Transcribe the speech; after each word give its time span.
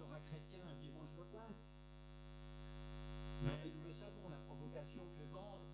aura 0.00 0.20
chrétien 0.20 0.60
un 0.68 0.74
dimanche 0.80 1.12
de 1.16 1.24
Mais 3.42 3.70
nous 3.74 3.84
le 3.84 3.94
savons, 3.94 4.28
la 4.28 4.38
provocation 4.46 5.02
fait 5.16 5.26
vendre, 5.26 5.66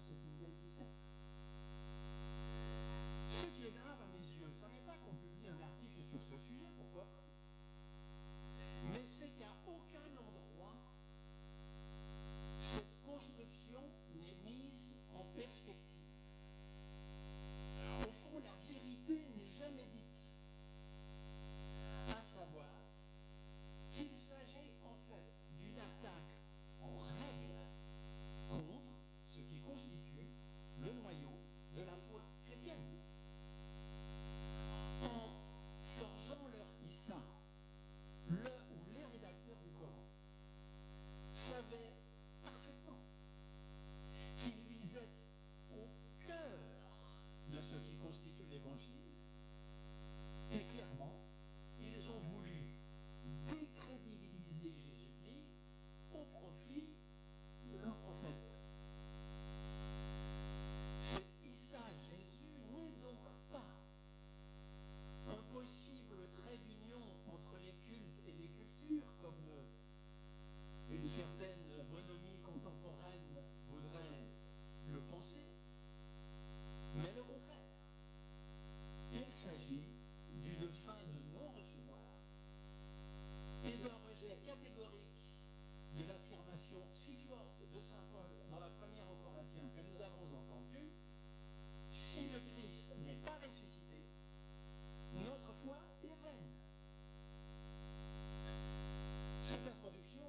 Cette 99.41 99.67
introduction 99.67 100.29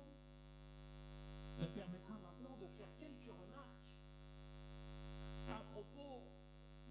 me 1.60 1.66
permettra 1.66 2.14
maintenant 2.24 2.56
de 2.56 2.68
faire 2.78 2.88
quelques 3.00 3.28
remarques 3.28 3.84
à 5.52 5.60
propos 5.74 6.24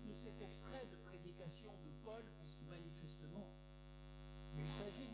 de 0.05 0.13
cet 0.13 0.43
extrait 0.43 0.85
de 0.93 0.97
prédication 1.09 1.73
de 1.73 1.91
Paul, 2.05 2.21
puisque 2.43 2.61
manifestement, 2.69 3.49
il 4.59 4.69
s'agit 4.69 5.14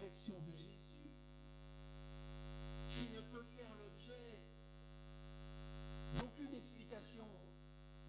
de 0.00 0.56
Jésus 0.56 1.12
qui 2.88 3.10
ne 3.12 3.20
peut 3.20 3.44
faire 3.54 3.68
l'objet 3.76 4.40
d'aucune 6.16 6.54
explication 6.54 7.26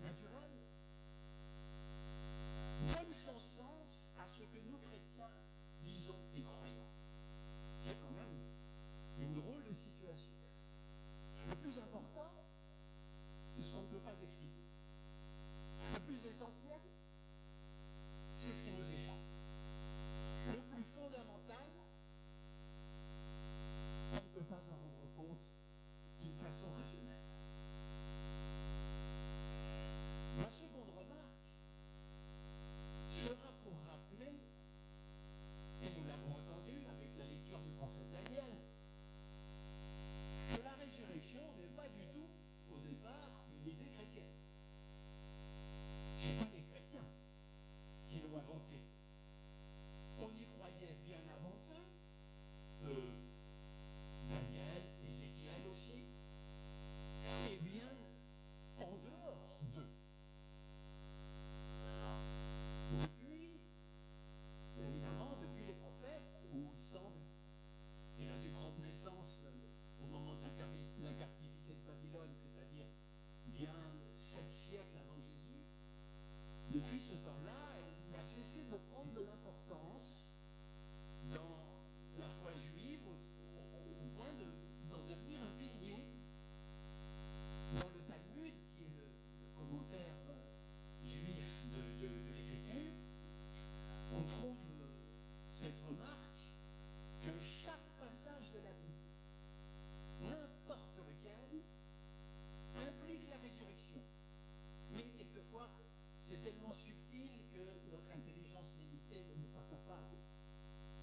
naturelle, 0.02 0.56
donne 2.88 3.14
son 3.14 3.38
sens 3.38 4.08
à 4.18 4.26
ce 4.26 4.44
que 4.44 4.60
nous 4.70 4.78
chrétiens 4.78 5.36
disons 5.84 6.16
et 6.34 6.44
croyons. 6.44 6.88
Il 7.82 7.88
y 7.88 7.90
a 7.90 7.96
quand 7.96 8.16
même 8.16 8.40
une 9.20 9.34
drôle 9.34 9.64
de 9.66 9.74
situation. 9.74 10.32
Le 11.50 11.56
plus 11.56 11.78
important, 11.78 12.32
c'est 13.54 13.64
ce 13.64 13.72
qu'on 13.74 13.82
ne 13.82 13.88
peut 13.88 14.00
pas 14.00 14.16
expliquer. 14.24 14.64
Le 15.94 16.00
plus 16.00 16.30
essentiel, 16.30 16.61
Isso, 76.90 77.14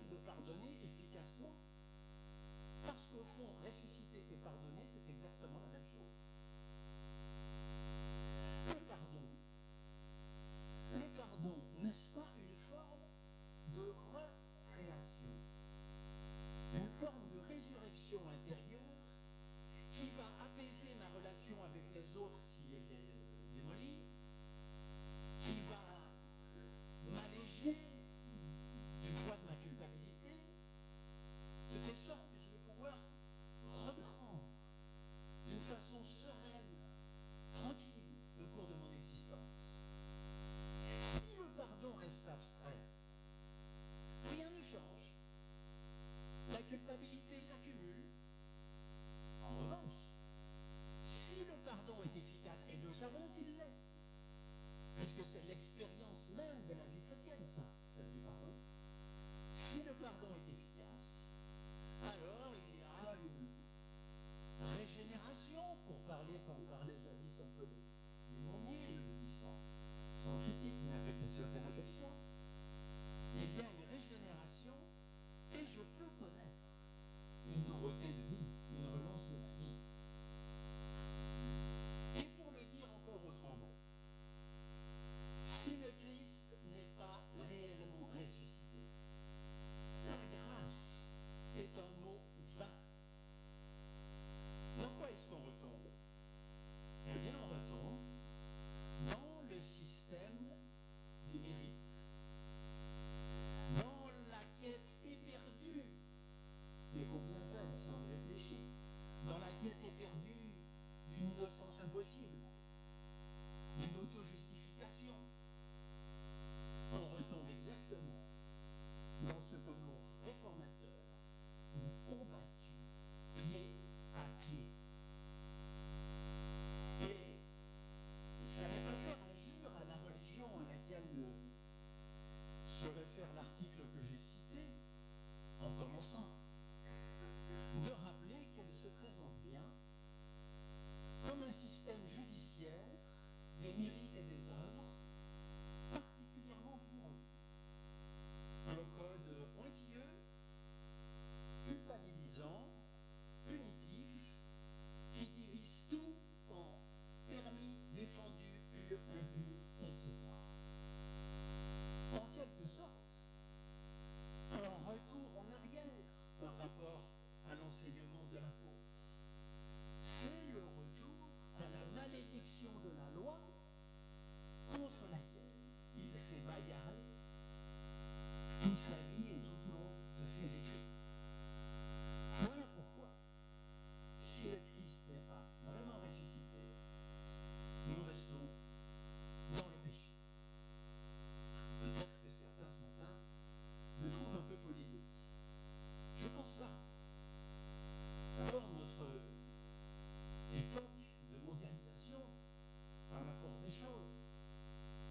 de 0.00 0.16
pardonner 0.26 0.74
efficacement. 0.82 1.54
Parce 2.82 3.06
qu'au 3.06 3.24
fond, 3.36 3.46
ressusciter 3.64 4.24
et 4.30 4.36
pardonner, 4.42 4.82
c'est 4.92 5.08
exactement 5.10 5.58
la 5.60 5.66
même 5.68 5.72
chose 5.72 5.73
même 56.36 56.62
de 56.68 56.74
la 56.74 56.84
vie 56.84 57.02
chrétienne, 57.06 57.46
ça, 57.54 57.62
celle 57.94 58.10
du 58.10 58.18
pardon. 58.20 58.52
Si 59.54 59.82
le 59.82 59.92
pardon 59.94 60.28
est 60.36 60.50
efficace, 60.52 61.20
alors 62.02 62.52
il 62.56 62.76
y 62.78 62.84
a 62.84 63.14
une 63.22 64.66
régénération, 64.78 65.62
pour 65.86 65.98
parler, 66.08 66.38
pour 66.46 66.60
parler 66.66 66.93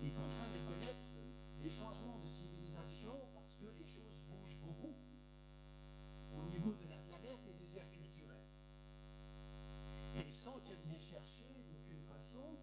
est 0.07 0.17
en 0.17 0.27
train 0.27 0.49
de 0.51 0.59
connaître 0.67 1.07
des 1.61 1.69
changements 1.69 2.19
de 2.19 2.27
civilisation 2.27 3.15
parce 3.33 3.53
que 3.55 3.71
les 3.79 3.87
choses 3.87 4.19
bougent 4.27 4.59
beaucoup 4.59 4.95
au 6.35 6.43
niveau 6.51 6.73
de 6.73 6.89
la 6.89 6.97
planète 7.07 7.39
et 7.47 7.53
des 7.53 7.77
aires 7.77 7.89
culturelles. 7.91 8.51
Et 10.15 10.29
sans 10.29 10.59
qu'elle 10.59 10.83
n'ait 10.91 10.99
cherché 10.99 11.47
d'aucune 11.71 12.03
façon, 12.03 12.59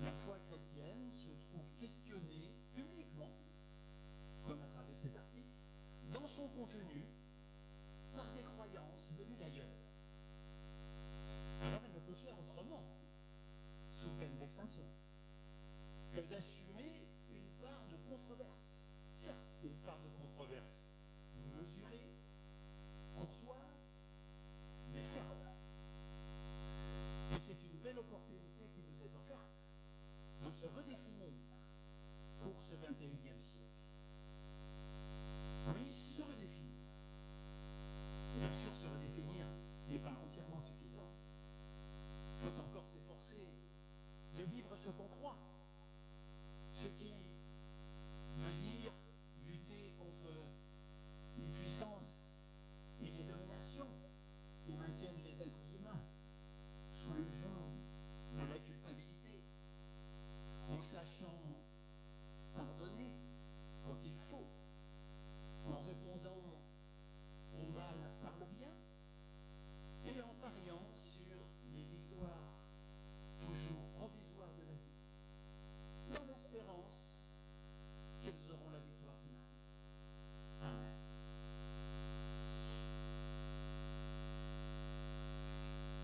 la 0.00 0.12
foi 0.12 0.38
chrétienne 0.46 1.10
se 1.10 1.30
trouve 1.50 1.66
questionnée 1.80 2.54
publiquement, 2.74 3.34
comme 4.46 4.62
à 4.62 4.68
travers 4.68 4.98
cet 5.02 5.16
article, 5.16 5.50
dans 6.12 6.28
son 6.28 6.46
contenu, 6.48 7.02
que 16.16 16.22
d'assumer 16.22 16.55